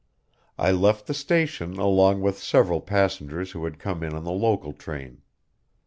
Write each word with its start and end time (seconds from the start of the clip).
I 0.57 0.71
left 0.71 1.05
the 1.05 1.13
station 1.13 1.77
along 1.77 2.21
with 2.21 2.39
several 2.39 2.81
passengers 2.81 3.51
who 3.51 3.65
had 3.65 3.77
come 3.77 4.01
in 4.01 4.13
on 4.15 4.23
the 4.23 4.31
local 4.31 4.73
train. 4.73 5.21